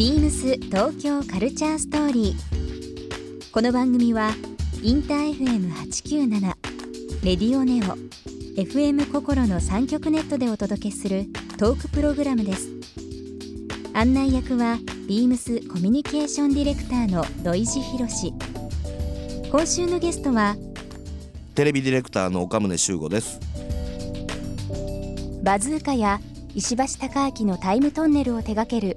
[0.00, 3.52] ビームス東京カルチャーストーリー。
[3.52, 4.30] この番組は
[4.82, 6.40] インター FM897
[7.22, 7.98] レディオネオ
[8.58, 11.26] FM 心の三極ネットでお届けする
[11.58, 12.70] トークプログラムです。
[13.92, 18.32] 案内役はビームスコミュニケーションディレクターの土井博志。
[19.50, 20.56] 今週のゲストは
[21.54, 23.38] テレビディレクターの岡宗修吾です
[25.42, 26.20] バズーカや
[26.54, 28.96] 石橋貴明のタイムトンネルを手掛ける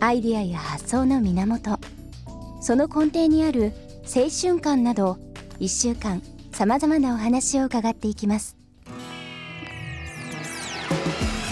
[0.00, 1.78] アイディアや発想の源
[2.60, 3.72] その根底にある
[4.04, 5.18] 青春感など
[5.58, 8.58] 1週間さまざまなお話を伺っていきます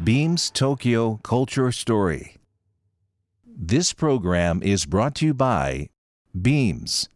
[0.04, 2.36] Beams Tokyo Culture Story
[3.46, 5.88] This program is brought to you by
[6.40, 7.10] Beams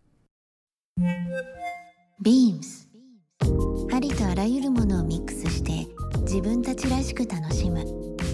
[2.22, 2.90] ビームス
[3.94, 5.88] ありとあらゆるものをミックスして
[6.24, 7.86] 自分たちらしく楽しむ。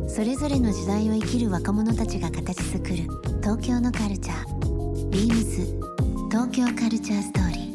[0.09, 2.95] それぞれの時代を生きる若者たちが形作る。
[3.41, 5.09] 東京のカルチャー。
[5.09, 5.61] ビームス
[6.31, 7.65] 東京カルチャーストーリー。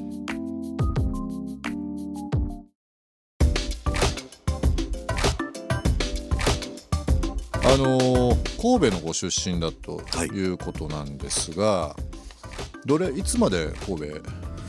[7.62, 10.02] あのー神戸のご出身だと
[10.34, 11.96] いうことなんですが、
[12.84, 14.22] どれいつまで神戸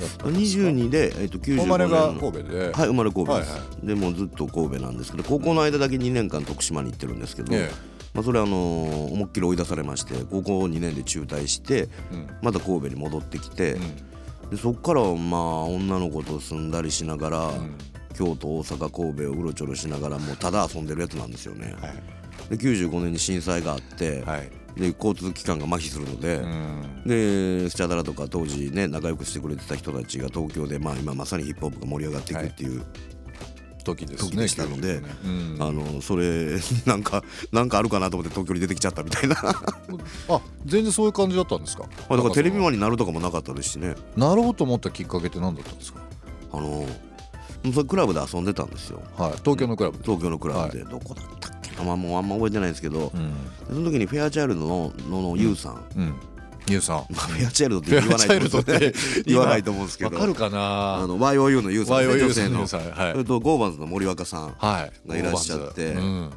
[0.06, 7.72] 22で、えっと95年お生まれがの神戸で、はい生まれ神戸です、はいはでもうずっと神戸なんですけど高校の間だけ2年間徳島に行ってるんですけど、え
[8.14, 11.90] まあ、それはあのー思いっきり追い出されまして高校2年で中退して
[12.42, 13.80] また神戸に戻ってきて、う
[14.48, 14.50] ん。
[14.50, 17.78] でそこからまあ女の子と住んだりしながら、ん
[18.14, 20.86] 京都大阪神戸をうろちょろしながらもうただ遊ん。
[20.86, 27.04] でるやつなんですよね、はいで95年に震災があって、はいで交通機関が麻痺するので、うん。
[27.06, 32.84] でスチャダラとか当時ね仲良くしてくれてた人たちが東京でまあ今まさにヒップホップが盛り上がっていくっていう、
[33.84, 34.30] 時ですね。
[34.32, 35.64] 時でしたので90年うん。
[35.64, 39.36] あのそれ なんかなんかあるかなと思って東京に出てきちゃったみたいな。
[40.30, 41.84] あ全然そういう感じだったんですか？
[42.10, 43.96] だからテレビマンンになるとかもなかったですしね。
[44.16, 46.00] なろうと思ったきっかけって何だったんですか？
[46.54, 46.86] あの
[47.74, 49.02] それクラブで遊んでたんですよ。
[49.18, 49.32] はい。
[49.44, 50.04] 東京のクラブで。
[50.04, 51.51] 東京のクラブで、どこだった
[51.82, 53.34] っけな、まあ、もうあんま覚えてないんですけど、うん。
[53.68, 56.16] その時にフェアチャイルドののの YOUさん、うん。
[56.68, 56.96] YOUさん。
[56.98, 59.24] ま あフェアチャイルドって言わないと思うんですよね。
[59.26, 60.12] 言わないと思うんですけど。
[60.12, 62.68] わかるかあなの YOU のユウさん女性の。
[62.68, 65.10] それとゴーバンズの森若さんはい。
[65.10, 66.30] がいらっしゃってうん。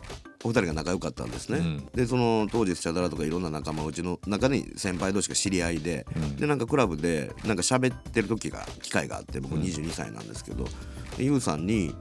[0.44, 1.88] お二人が仲良かったんですね、うん。
[1.94, 6.06] でその当時スチャダラとかいろんな仲間うちの中に先輩同士が知り合いで、
[6.38, 10.66] でなんかクラブでなんか喋ってる時が機会があって僕22歳なんですけど、
[11.16, 11.94] でユウさんに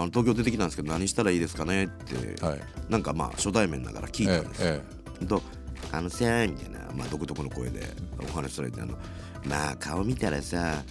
[0.00, 2.60] あの「東京出てきたんですけど何したらいいですかね?」って、はい。
[2.88, 4.62] なんかまあ初対面ながら聞いたんです。
[4.62, 4.68] よ。
[4.68, 4.82] え
[5.22, 5.42] えと
[5.92, 7.86] 「あのさ」みたいな、まあ、独特の声で
[8.22, 8.98] お話しされてあの
[9.44, 10.82] 「まあ顔見たらさ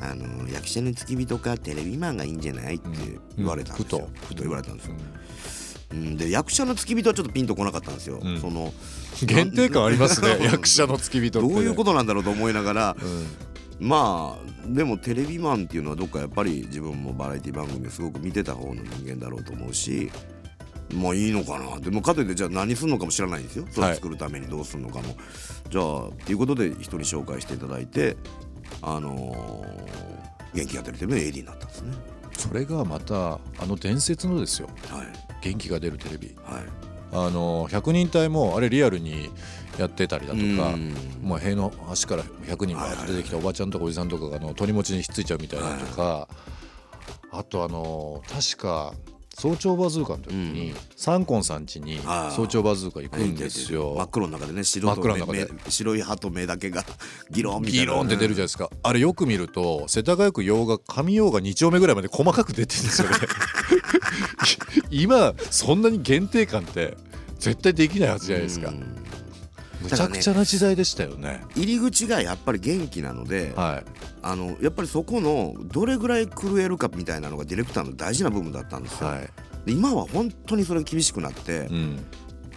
[0.00, 2.88] あの役者の付き人かテレビマンがいいんじゃない?」って
[3.36, 4.14] 言われたんですよ、うん。
[4.26, 4.42] ふと。
[4.42, 4.94] 言われたんですよ。
[5.92, 8.18] うん、で役者の付き人はちょっとピンとこなかったんですよ。
[8.18, 8.40] ん。
[8.40, 8.72] その
[9.22, 10.30] え限定感ありますね。
[10.38, 13.26] うん役者の付き人どういうことなんだろうと思いながら、うん
[13.80, 20.10] まあでもテレビマンっていうのはどっかやっぱり自分もバラエティ番組をすごく見てた方の人間だろうと思うし
[20.94, 23.66] まあいいのかなでもかといってじゃあ何するのかも知らないんですよ。
[23.70, 25.16] それ作るためにどうするのかも、
[25.70, 28.16] じゃあっていうことで人に紹介していただいて
[28.82, 30.10] あのー
[30.52, 31.94] 元気が出るテレビの AD になったんですね。
[32.36, 34.68] それがまたあの伝説のですよ。
[34.88, 35.06] はい。
[35.42, 36.34] 元気が出るテレビ。
[36.42, 39.30] はいあの100人隊もあれリアルに
[39.78, 40.94] やってたりだとかうん。
[41.22, 46.28] もう塀の端から100人バーッと出てきたおばちゃんとかおじさんとかがあの鳥持ちにひっついちゃうみたいなとか
[47.32, 48.92] あとあの確か
[49.36, 53.94] 早朝バズーカの時にサンコンさん家に早朝バズーカ行くんですよ。
[53.96, 56.84] 真っ黒の中でね白と目白い歯と目だけが
[57.30, 57.80] ギロンみたいな。
[57.80, 58.70] ギロンって出るじゃないですか。
[58.82, 63.16] あれよく見ると世田谷区洋画上洋画2丁目ぐらいまで細かく出てるんですよね。
[64.90, 66.96] 今そんなに限定感って
[67.38, 68.68] 絶対できないはずじゃないですか。
[68.68, 68.96] うん
[69.82, 71.42] むちゃくちゃな時代でしたよね。
[71.56, 73.90] 入り口がやっぱり元気なので、はい。
[74.22, 79.08] あのやっぱりそこのどれぐらい狂えるかみたいなのがディレクターの大事な部分だったんですよ。
[79.08, 79.28] はい。
[79.64, 82.04] で今は本当にそれが厳しくなって、うん。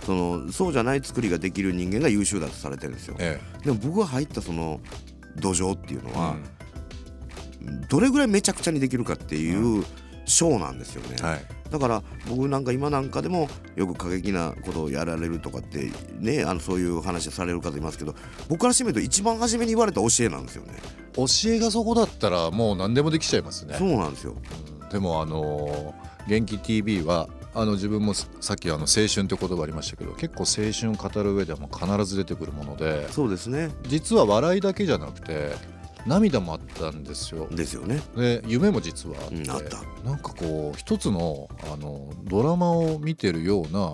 [0.05, 3.15] そのそうじゃない作りができる人間が優秀だとされてるんですよ。
[3.19, 4.81] えでも僕が入ったその
[5.37, 6.35] 土壌っていうのえは、
[7.89, 9.85] どれぐらいめちゃくちゃにできるかっていう
[10.25, 11.15] ショーなんですよね。
[11.21, 18.13] はいだから僕なんか今なんかでもよく過激なことをやられるとかってねあのそういう話される方いますけど
[18.47, 20.73] 僕からしてみると一番初めに言われた教えなんですよね。
[21.15, 24.33] 教えがそこだったらもう何でもできちゃいますねそうなんですよ。
[24.33, 33.71] うんでもあのー元気 TV はあの自分もさっきあの青春って言葉ありましたけど結構青春語る上ではもう必ず出てくるものでそうですね。
[33.87, 35.55] 実は笑いだけじゃなくて
[36.05, 37.47] 涙もあったんですよ。
[37.49, 38.01] ですよね。
[38.15, 39.81] で夢も実はあって、うんあった。
[40.03, 43.91] なんかこう一つのあのドラマを見てるようなは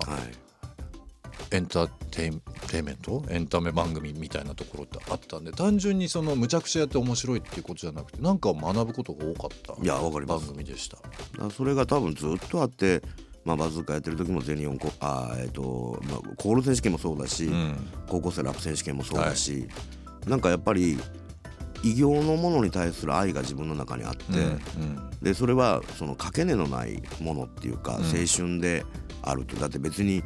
[1.52, 2.42] エンターテイン
[2.84, 3.24] メント？
[3.28, 10.98] エンタメ番組みたいなところってあったんで単純にそのむちゃくちゃやって面白いっていうことじゃなくてなんかを学ぶことが多かったいやわかりま番す組でした。
[11.50, 13.02] それが多分ずっとあって
[13.44, 17.74] まあバズーカやってる時も全日本コあーえっ、と、まあ、コール選手権もそうだし、うん。
[18.06, 19.66] 高校生ラップ選手権もそうだし、
[20.28, 20.98] なんかやっぱり
[21.82, 28.04] 異形のものに対する愛が自分の中にあって、うんでそれはそのかけねのないものっていうか、うん。
[28.04, 28.84] 青春で
[29.22, 29.56] あると。
[29.56, 30.24] だって別に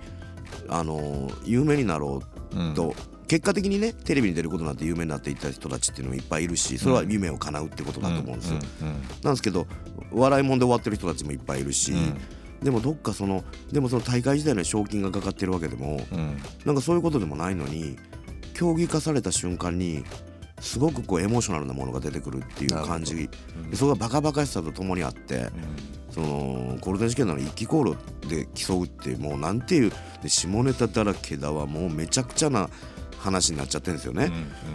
[0.68, 2.22] あの有名になろ
[2.52, 2.74] ううん。
[2.74, 2.94] と、
[3.26, 8.60] 結果的にねテレビに出ることになって有名になっていった人たちっていうのもいっぱいいるしそれは夢を叶うってことだと思うんですよ。
[8.82, 8.88] うん。
[9.22, 9.66] なんですけど
[10.12, 12.18] 笑いもんで終わってる人たちもいっぱいいるし、うん。
[12.62, 13.42] でもどっかその
[13.72, 16.38] でもその大会時代の賞金がかかってるわけでもうん。
[16.64, 17.96] なんかそういうことでもないのに
[18.54, 20.04] 競技化された瞬間に
[20.60, 25.48] すごくこうエモーショナルなものが出てくるっていう感じ、うんでそれがバカバカしさとともにあって、
[26.10, 29.92] そのコールデン試験なのに一気コールで競うってもうなんていう
[30.22, 32.68] で下ネタだらけだわもうめちゃくちゃな
[33.18, 34.30] 話になっちゃってるんですよね、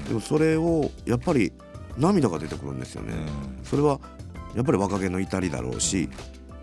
[0.07, 1.51] でもそれをやっぱり
[1.97, 3.13] 涙が出てくるんですよね、
[3.63, 3.99] それは
[4.55, 6.09] やっぱり若気の至りだろうし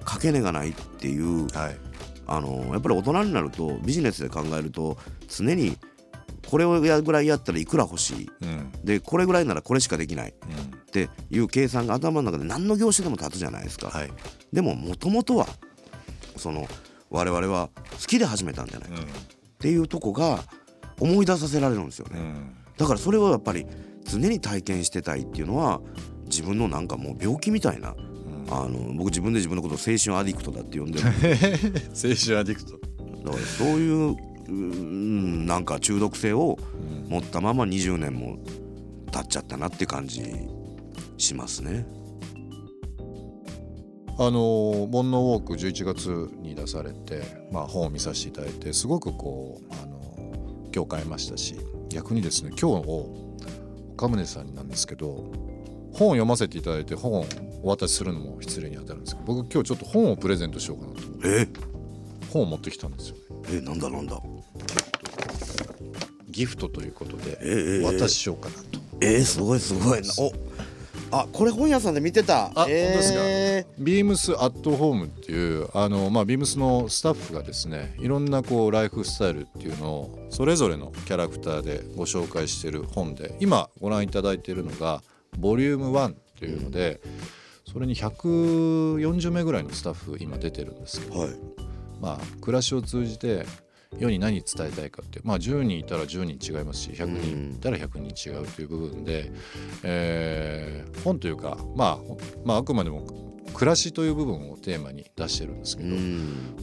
[0.04, 1.76] かけねがないっていうはい。
[2.28, 4.98] あのやっぱり大人になるとビジネスで考えると
[5.28, 5.76] 常に
[6.50, 8.30] これをやるぐらいやったらいくら欲しい？
[8.42, 8.72] うん。
[8.84, 10.34] でこれぐらいならこれしかできない。
[10.42, 10.76] うん。
[10.78, 14.10] っていう計算が頭の中で何の業種でも立つじゃないですか、はい。
[14.52, 15.46] でももともとは
[16.36, 16.66] その
[17.10, 18.96] 我々は好きで始めたんじゃないか。
[18.96, 19.04] っ
[19.58, 20.40] ていうとこが
[21.00, 22.56] 思い出させられるんですよね、うん。
[22.76, 23.66] だからそれをやっぱり
[24.04, 25.80] 常に体験してたいっていうのは
[26.26, 27.94] 自分のなんかもう病気みたいな
[28.50, 31.06] あの僕自分で自分のことを青春アディクトだって呼んでる。
[31.92, 32.78] 青春アディクト。
[33.24, 34.16] だからそういう
[34.48, 36.58] うんなんか中毒性を
[37.08, 38.38] 持ったまま20年も
[39.10, 40.22] 経っちゃったなって感じ
[41.16, 41.86] しますね。
[44.18, 47.22] あの「煩悩ウォーク」11月に出されて、
[47.52, 50.00] まあ、本を見させていただいてすごくこうあの
[50.74, 51.56] 今日買いましたし
[51.90, 52.88] 逆にですね今日
[53.92, 55.30] 岡宗さんになんですけど
[55.92, 57.26] 本を読ませていただいて本を
[57.62, 61.48] お渡しするのも失礼に当たるんですけど僕今日ちょっと本をプレゼントしようかなとえ？
[62.32, 63.22] 本を持ってきたんですよね。
[63.52, 64.20] えなんだなんだ
[66.36, 70.02] ギフトということでええお渡ししようかなと、えー、すごいすごい。
[70.02, 70.32] なお
[71.12, 72.50] あこれ本屋さんで見てた。
[72.54, 85.02] あえー、本当ですビームスアットホームっていうあの、まあ、ビームスのスタッフがですねいろんなこうライフスタイルっていうのをそれぞれのキャラクターでご紹介してる本で今ご覧いただいているのが
[85.38, 87.00] ボリューム1っていうので、
[87.70, 91.30] それに140名ぐらいのスタッフ今出てるんですけど、はい。
[92.00, 93.46] まあ、暮らしを通じて
[93.98, 99.30] 世に何伝えたいかって、まあ、10人いたら10人違いますし100人いたら100人違うという部分で、
[99.82, 103.06] えー本というか、まあ、まああくまでも
[103.54, 105.90] 暮らしという部分をテーマに出してるんですけど、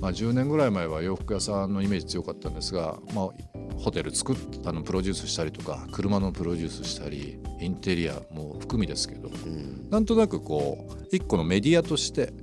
[0.01, 3.29] まあ、10年ぐらい前は洋服屋さんのイメージ強かったんですが、まあ、
[3.77, 4.35] ホテル作っ
[4.65, 12.33] あのプロデュースしたりとか車のプロデュースしたりインテリアも含みですけどうんなんとなくこう一個のメディアとして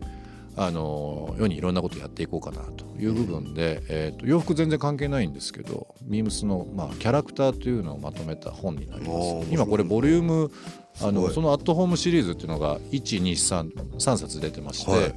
[0.56, 2.89] あの世にいろんなことやっていこうかなと。
[3.00, 9.52] いう部分で、えーと洋服全然関係ないんですけどビームスの、まあ、キャラクターというのをまとめた本になります。
[9.52, 10.50] 今これボリューム
[11.00, 15.15] あのそのアットホームシリーズっていうのが1233冊出てまして、はい。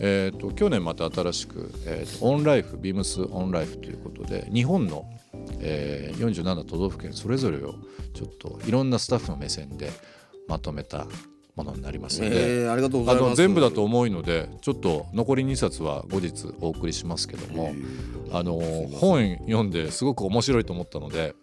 [0.00, 5.04] えー、と去年また新しく、えーとオンライフビームスオンライフということで日本の、
[5.60, 7.74] えー47都道府県それぞれを
[8.14, 9.90] ちょっといろんなスタッフの目線で
[10.48, 11.06] まとめた
[11.56, 13.30] ものになりますので、えー、ありがとうござあいます。
[13.30, 17.74] の全部だと思うのでちょっと残り2冊は後日お送りしますけども、
[18.32, 18.54] あの
[18.98, 21.34] 本読んですごく面白いと思ったので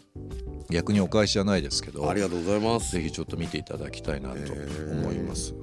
[0.70, 2.92] 逆にお返しじゃないですけどありがとうございます。
[2.94, 4.36] ぜひちょっと見ていただきたいなと
[4.92, 5.54] 思います。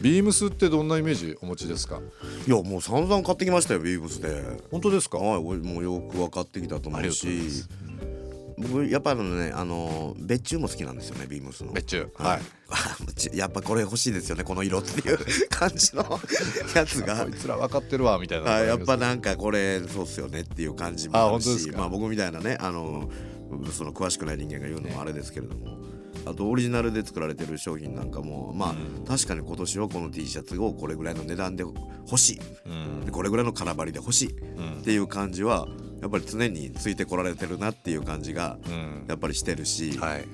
[0.00, 2.00] ビームスってどんなイメージお持ちですか？
[2.46, 4.42] いやもう散々買ってきましたよビームスで。
[4.70, 5.18] 本当ですか？
[5.18, 7.26] はい俺もう洋服は買ってきたと思うし
[8.58, 11.72] 僕やっぱあのねあの別注も好きなんですよねビームスの。
[11.72, 12.08] 別注。
[12.16, 15.18] はい、ち やっぱこれ欲しいですよねこの色っていう
[15.48, 16.20] 感じの
[16.74, 17.24] やつが。
[17.24, 23.10] こいつら分かってるわみたいなあやっぱなんかこれそうっすよねっていう感じもあるしまあ僕みたいなねあの
[23.72, 25.78] その詳しくない人間が言うのもあれですけれども、
[26.26, 28.74] あとオリジナルで作られてる商品なんかもまあ、
[29.06, 32.40] 確かに今年はこの T シャツをこれぐらいの値段で欲しい。
[32.66, 33.04] うん。
[33.04, 35.68] でこれぐらいの空張りで欲しいっていう感じは
[36.04, 39.06] やっぱり常についてこられてるなっていう感じがうん。
[39.08, 40.24] やっぱりしてるし、はい。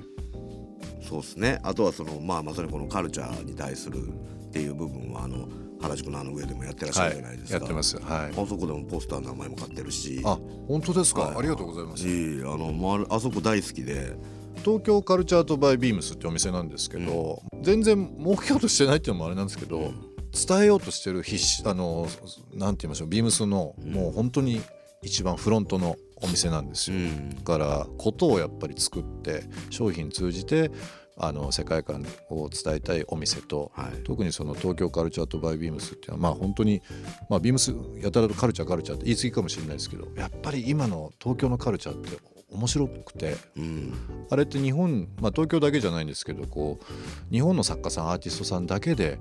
[1.01, 1.61] そうですね。
[1.63, 5.47] あとはそのまあまさにこのカルチャーに対するっていう部分はあの
[5.81, 7.97] 原宿のあの上でもやってらっしゃはるじゃないですか、いやってます。
[8.01, 8.31] はい。
[8.31, 10.21] あそこでもポスターの名前も買ってるし。
[10.25, 10.37] あ
[10.67, 11.37] 本当ですか、はい。
[11.37, 12.03] ありがとうございます。
[12.03, 14.17] しあのもうあれあそこ大好きで。
[14.65, 19.93] 東京カルチャーとバイビームスってお店なんですけど、全然儲けようとしてないっていうのもあれなんですけど、
[20.33, 22.07] 伝えようとしてる必死あの
[22.53, 24.61] なんて言いましょうビームスのもう本当に
[25.03, 26.97] 一番フロントのお店なんですよ、
[27.37, 30.69] だからことをやっぱり作って商品通じて
[31.17, 34.03] あの世界観を伝えたいお店と、はい。
[34.03, 36.81] 特にその東京カルチャーとバイビームスっていうのはまあ本当に、
[37.29, 42.19] まあ、ビームスやたらとカルチャーカルチャーって言い過ぎかもしれないですけどやっぱり今の東京のカルチャーって
[42.51, 43.93] 面白くてうん。
[44.29, 49.19] あれって日本、まあ、東京だけじゃないんですけどこう日本の作家さんアーティストさんだけで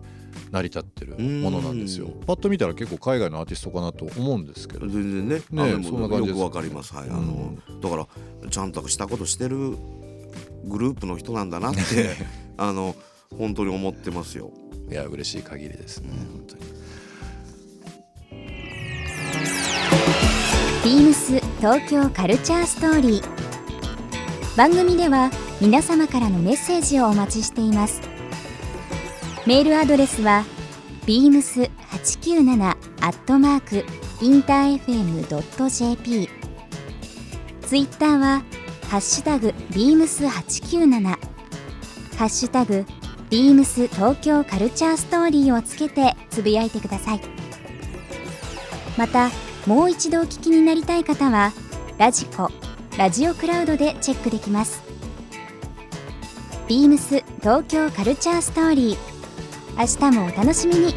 [0.51, 2.07] 成り立ってるものなんですよ。
[2.07, 4.87] うんパッと見たら結構海外のアーティストかなと思うんですけど。
[4.87, 5.43] 全然ね。
[5.51, 6.39] ねあでもそんな感じです。
[6.39, 6.95] よくわかります。
[6.95, 7.09] はい。
[7.09, 8.07] あの、だから
[8.51, 9.77] ちゃんとしたことしてる
[10.65, 11.81] グループの人なんだなって
[12.57, 12.95] あの
[13.37, 14.51] 本当に思ってますよ。
[14.91, 16.63] いや嬉しい限りですね本当に。
[20.85, 23.41] ビームス東京カルチャーストーリー。
[24.57, 25.31] 番組では
[25.61, 28.01] 皆様からのメッセージをお待ちしています。
[29.47, 30.45] メールアドレスは
[31.11, 32.75] beams897 ア
[33.09, 33.85] ットマーク
[34.25, 36.29] インター FM.jp
[37.63, 38.45] ツイッターは
[38.89, 41.19] ハッシュタグ beams897 ハ
[42.27, 42.87] ッシュタグ
[43.29, 47.21] ビームス東京カルチャーストーリーをつけてつぶやいてください。
[48.97, 49.31] また
[49.67, 51.53] もう一度お聞きになりたい方は
[51.99, 52.51] ラジコ
[52.97, 54.81] ラジオクラウドでチェックできます。
[56.69, 59.10] ビームス東京カルチャーストーリー。
[59.81, 60.95] 明日もお楽しみに。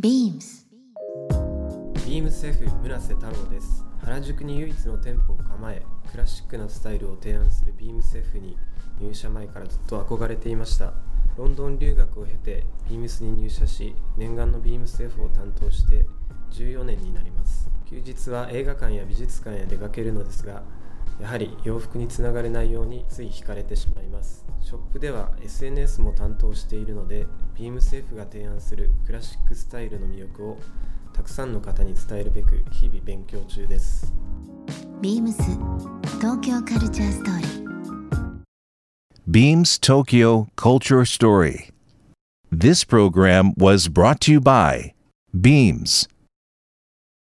[0.00, 0.66] ビームス
[2.08, 3.84] ビームス F 村瀬太郎です。
[4.00, 8.58] 原宿に唯一の店舗を構えクラシックなスタイルを提案するビームス F に
[9.00, 10.92] 入社前からずっと憧れていました。
[11.38, 16.04] ロンドン留学を経てビームスに入社し念願のビームス F を担当して
[16.50, 17.70] 14年になります。
[17.88, 20.64] 休日は映画館や美術館へ出かけるのですが
[21.20, 30.58] やはり洋服につながれないようについ惹かれてしまいますショップでは SNS も担当しているので BeamsF が提案するクラシックスタイルの魅力を
[31.12, 34.12] たくさんの方に伝えるべく日々勉強中です
[35.02, 35.42] ビームス
[36.18, 37.60] 東京カルチャーストーリー
[39.30, 41.70] Beams Tokyo Culture Story.
[42.50, 44.92] This program was brought to you by
[45.40, 46.08] Beams.